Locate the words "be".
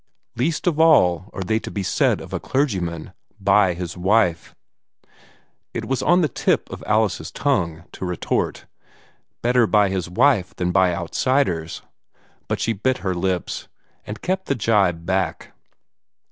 1.69-1.83